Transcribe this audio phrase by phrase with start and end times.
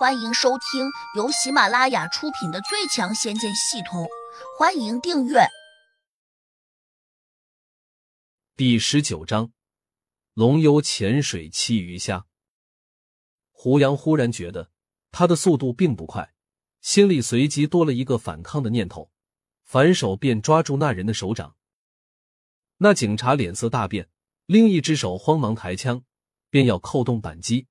[0.00, 4.04] 欢迎收听由喜马拉雅出品的《最强仙剑系统》，
[4.58, 5.40] 欢迎订阅。
[8.56, 9.52] 第十九章：
[10.32, 12.24] 龙游浅水栖鱼虾。
[13.52, 14.70] 胡杨忽然觉得
[15.12, 16.32] 他的速度并不快，
[16.80, 19.10] 心里随即多了一个反抗的念头，
[19.64, 21.54] 反手便抓住那人的手掌。
[22.78, 24.08] 那警察脸色大变，
[24.46, 26.02] 另一只手慌忙抬枪，
[26.48, 27.66] 便要扣动扳机。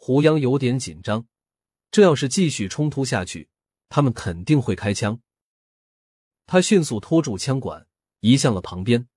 [0.00, 1.26] 胡杨有点紧张，
[1.90, 3.50] 这要是继续冲突下去，
[3.88, 5.20] 他们肯定会开枪。
[6.46, 7.86] 他迅速拖住枪管，
[8.20, 9.08] 移向了旁边。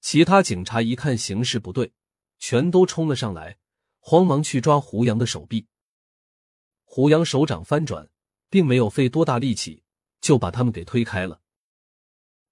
[0.00, 1.92] 其他警察一看形势不对，
[2.38, 3.58] 全都冲了上来，
[4.00, 5.68] 慌忙去抓胡杨的手臂。
[6.84, 8.10] 胡杨手掌翻转，
[8.48, 9.84] 并没有费多大力气，
[10.20, 11.42] 就把他们给推开了。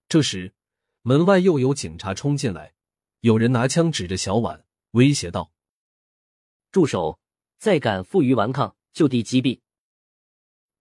[0.06, 0.54] 这时，
[1.00, 2.74] 门外又有警察冲进来，
[3.20, 5.50] 有人拿枪指着小婉，威胁道。
[6.76, 7.18] 住手！
[7.56, 9.62] 再敢负隅顽抗，就地击毙！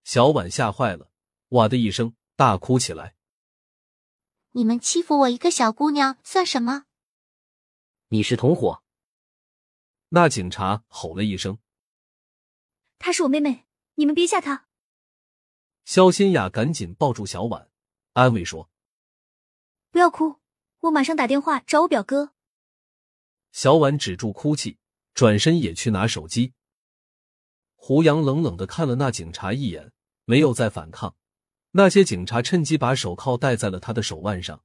[0.04, 1.10] 小婉吓坏了，
[1.48, 3.16] 哇的一声大哭起来。
[4.50, 6.84] 你们欺负我一个小姑娘算什么？
[8.08, 8.82] 你是同伙！
[10.10, 11.58] 那警察吼了一声
[13.00, 14.68] ：“她是我妹妹，你们别吓她！”
[15.86, 17.70] 肖新雅赶紧抱住小婉，
[18.12, 18.68] 安慰说
[19.90, 20.42] ：“不要哭，
[20.80, 22.34] 我马上打电话找我表哥。”
[23.52, 24.76] 小婉止住哭泣。
[25.16, 26.52] 转身也去拿手机。
[27.74, 29.90] 胡杨冷冷的看了那警察一眼，
[30.26, 31.16] 没有再反抗。
[31.70, 34.62] 那些警察趁机把手铐戴在了他的手腕上。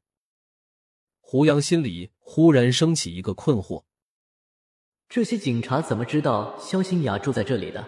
[1.22, 3.86] 胡杨心里忽然升起一个困惑：
[5.08, 7.88] 这些警察怎么知道肖新雅住在这里的？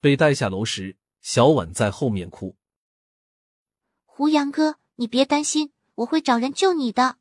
[0.00, 2.56] 被带下楼时，小婉在后面哭
[4.04, 7.18] ：“胡杨哥，你别担心，我会找人救你的。”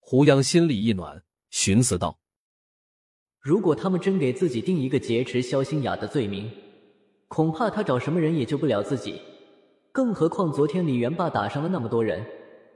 [0.00, 2.19] 胡杨心里一暖，寻思道。
[3.40, 6.50] 如果他们真给自己定一个劫持萧新雅的罪名，
[7.28, 9.20] 恐怕他找什么人也救不了自己。
[9.92, 12.24] 更何况昨天李元霸打伤了那么多人，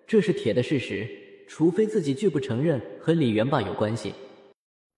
[0.06, 1.06] 这是铁的事实。
[1.46, 4.14] 除非自己拒不承认和李元霸有关系。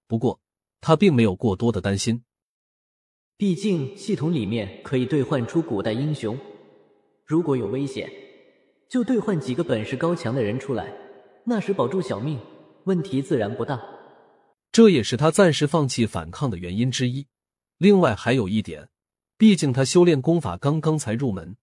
[0.06, 0.38] 不过
[0.80, 2.22] 他并没有过多的担心，
[3.36, 6.38] 毕竟系统里面可以兑换出古代英雄。
[7.24, 8.08] 如果有危险，
[8.88, 10.92] 就兑换几个本事高强的人出来，
[11.42, 12.38] 那时保住小命，
[12.84, 13.82] 问题自然不大。
[14.76, 17.28] 这也是他暂时放弃反抗的原因之一。
[17.78, 18.90] 另外还有一点，
[19.38, 21.56] 毕竟他修炼功法刚刚才入门，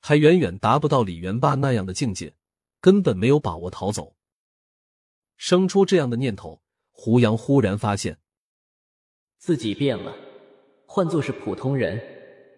[0.00, 2.34] 还远远达不到李元霸那样的境界，
[2.80, 4.16] 根本没有把握逃走。
[5.36, 6.60] 生出这样的念头，
[6.90, 8.18] 胡杨忽然发现
[9.38, 10.12] 自己变了，
[10.88, 12.02] 换作是普通人，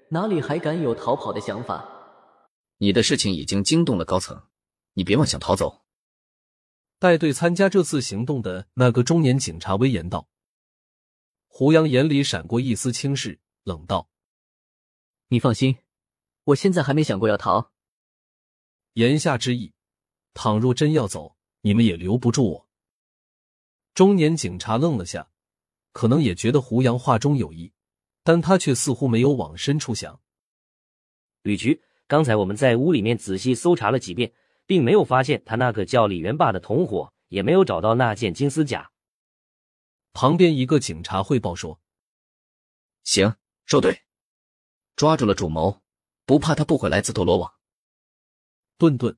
[0.09, 1.87] 哪里还敢有逃跑的想法？
[2.79, 4.45] 你的事情已经惊动了高层，
[4.95, 5.83] 你别妄想逃走。
[6.98, 10.28] 带队参加这次行动的那个中年警察威严道
[11.47, 14.10] ：“胡杨眼里闪过一丝轻视，冷道
[15.28, 15.76] ：‘你放心，
[16.42, 17.70] 我现在还没想过要逃。’
[18.94, 19.72] 言下之意，
[20.34, 22.69] 倘若真要走，你们也留不住我。”
[23.94, 25.30] 中年警察愣了下，
[25.92, 27.72] 可能也觉得胡杨话中有意，
[28.25, 30.20] 但他却似乎没有往深处想。
[31.42, 34.32] 吕局，刚才我们在屋里面仔细搜查了几遍。
[34.69, 38.93] 并没有发现他那个叫李元霸的同伙，也没有找到那件金丝甲。
[40.12, 41.81] 旁边一个警察汇报说
[43.03, 44.03] ：“行，收队，
[44.95, 45.81] 抓住了主谋，
[46.27, 47.55] 不怕他不回来自投罗网。”
[48.77, 49.17] 顿顿，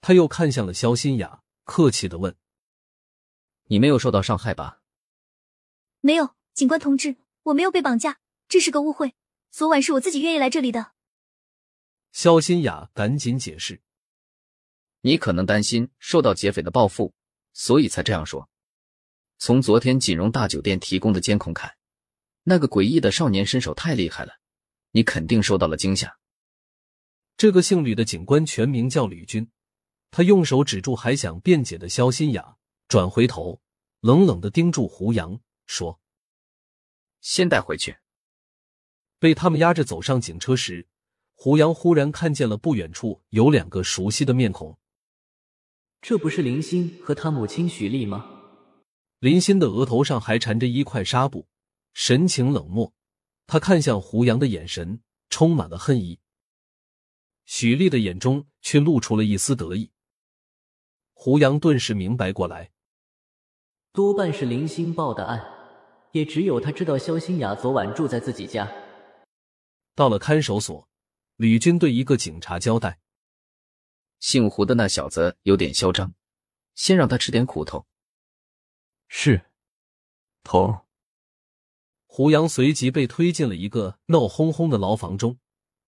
[0.00, 2.34] 他又看向了肖新雅，客气的问
[3.68, 4.80] ：“你没有受到伤害吧
[6.00, 9.14] ？”“没有，警官同志，我没有被绑架，这是个误会。
[9.50, 10.92] 昨晚是我自己愿意来这里的。”
[12.10, 13.82] 肖新雅赶紧解释。
[15.00, 17.14] 你可能担心受到劫匪的报复，
[17.52, 18.48] 所以才这样说。
[19.38, 21.76] 从昨天锦荣大酒店提供的监控看，
[22.42, 24.34] 那个诡异的少年身手太厉害了，
[24.90, 26.18] 你肯定受到了惊吓。
[27.36, 29.48] 这个姓吕的警官全名叫吕军，
[30.10, 32.56] 他用手指住还想辩解的肖新雅，
[32.88, 33.60] 转回头
[34.00, 36.00] 冷冷的盯住胡杨，说
[37.22, 37.98] ：“先带回去。”
[39.20, 40.88] 被他们押着走上警车时，
[41.34, 44.76] 胡杨忽然看见了不远处有两个熟悉的面孔。
[46.00, 48.24] 这不是林欣和他母亲许丽吗？
[49.18, 51.48] 林欣的额头上还缠着一块纱布，
[51.92, 52.92] 神情冷漠。
[53.46, 56.20] 他看向胡杨的眼神充满了恨意。
[57.46, 59.90] 许丽的眼中却露出了一丝得意。
[61.14, 62.70] 胡杨顿时明白过来，
[63.92, 65.42] 多半是林欣报的案，
[66.12, 68.70] 也只有他知道肖新雅昨晚住在自己家。
[69.96, 70.88] 到了看守所，
[71.36, 73.00] 吕军对一个警察交代。
[74.20, 76.14] 姓胡的那小子有点嚣张，
[76.74, 77.86] 先让他吃点苦头。
[79.08, 79.50] 是，
[80.42, 80.80] 头。
[82.06, 85.38] 胡杨随即被推进了一个闹哄哄的牢房中，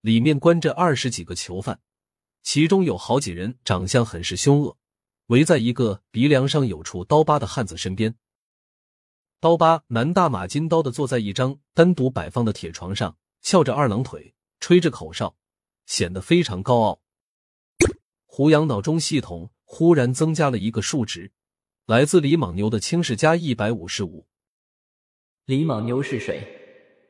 [0.01, 1.81] 里面关着二十几个囚犯，
[2.43, 4.79] 其中有好几人长相很是凶恶，
[5.27, 8.15] 围在一个鼻梁上有处刀疤的汉子身边。
[9.41, 15.35] 刀疤男大马金刀的坐在一张单独摆放的铁床上，翘着二郎腿，吹着口哨，
[15.87, 17.03] 显得非常高傲。
[18.33, 21.33] 胡杨脑中系统忽然增加了一个数值，
[21.87, 24.29] 来自李莽牛的轻视加一百五十五。
[25.47, 26.47] 李莽牛是谁？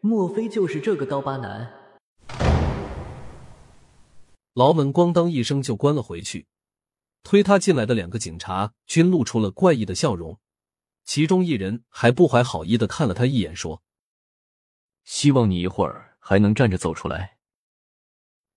[0.01, 1.71] 莫非就是这个刀疤男？
[4.55, 6.47] 牢门咣当一声就关了回去。
[7.23, 10.41] 推他进来的两个警察均露出了怪异的笑容，
[11.05, 13.83] 其中一人还不怀好意的看了他一眼，说
[15.05, 17.37] ：“希望你一会儿还能站着走出来。”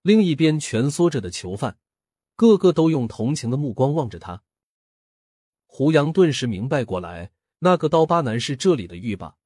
[0.00, 1.76] 另一边蜷缩着的囚犯，
[2.36, 4.42] 个个都用同情的目光望着他。
[5.66, 9.36] 胡杨顿时明白过来，那个刀疤男是这里的狱霸。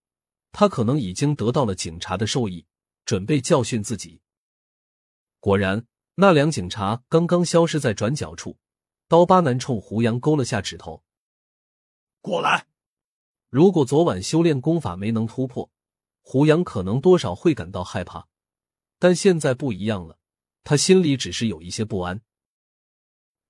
[0.51, 2.67] 他可能已经得到了警察的授意，
[3.05, 4.23] 准备教训自己。
[5.41, 5.87] 果然，
[6.17, 8.57] 那两警察刚刚消失在转角处，
[9.07, 11.03] 刀疤男冲胡杨勾了下指头
[12.21, 12.67] ：“过来。”
[13.51, 15.71] 如果昨晚修炼功法没能突破，
[16.23, 18.27] 胡杨可能多少会感到害怕，
[18.99, 20.19] 但现在不一样了，
[20.65, 22.21] 他心里只是有一些不安。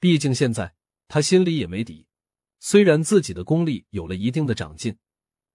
[0.00, 0.75] 毕竟现在
[1.09, 2.06] 他心里也没底，
[2.61, 4.99] 虽然自己的功力有了一定的长进。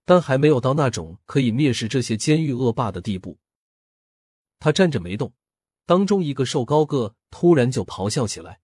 [0.05, 3.39] 但还没有到那种可以蔑视这些监狱恶霸的地步。
[4.59, 5.33] 他站着没动，
[5.85, 8.59] 当中一个瘦高个突然就咆哮起来：“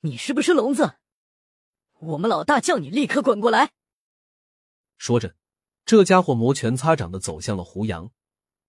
[0.00, 0.94] 你是不是聋子？
[1.98, 3.72] 我们老大叫你立刻滚过来！”
[4.96, 5.36] 说着，
[5.84, 8.10] 这家伙摩拳擦掌的走向了胡杨，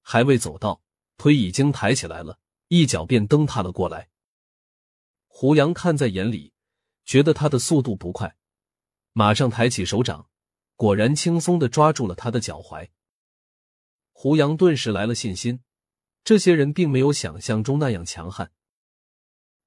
[0.01, 0.81] 还未走到，
[1.15, 4.09] 腿已经抬起来了，一脚便蹬踏了过来。
[5.39, 6.51] 胡杨看在眼里，
[7.05, 8.35] 觉得他的速度不快，
[9.13, 10.27] 马上抬起手掌。
[10.75, 12.89] 果然轻松的抓住了他的脚踝，
[14.13, 15.59] 胡杨顿时来了信心。
[16.23, 18.51] 这些人并没有想象中那样强悍。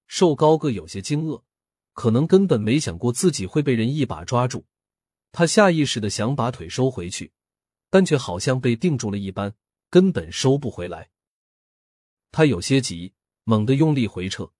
[0.08, 1.44] 瘦高个有些惊愕，
[1.92, 4.66] 可能根本没想过自己会被人一把抓住。
[5.30, 7.32] 他下意识的想把腿收回去，
[7.90, 9.54] 但却好像被定住了一般，
[9.88, 11.10] 根本收不回来。
[12.32, 13.14] 他有些急，
[13.44, 14.50] 猛地用力回撤，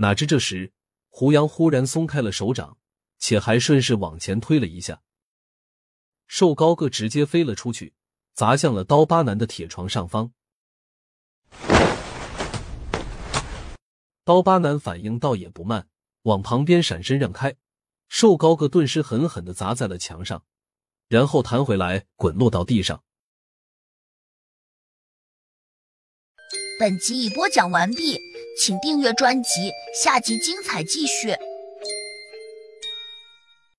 [0.00, 0.72] 哪知这时
[1.10, 2.78] 胡杨忽然松开了手掌，
[3.18, 5.02] 且还顺势往前推了一下。
[6.26, 7.92] 瘦高个直接飞了出去，
[8.32, 10.32] 砸向了刀疤男的铁床上方。
[14.24, 15.90] 刀疤男反应倒也不慢，
[16.22, 17.56] 往旁边闪身让开。
[18.08, 20.46] 瘦高个顿时狠狠的砸在了墙上，
[21.08, 23.04] 然后弹回来，滚落到地上。
[26.78, 28.18] 本集已播讲完毕，
[28.60, 29.72] 请订阅专辑，
[30.04, 31.34] 下集精彩继续。